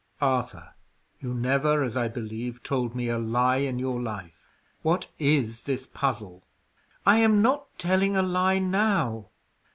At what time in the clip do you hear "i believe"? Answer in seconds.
1.95-2.63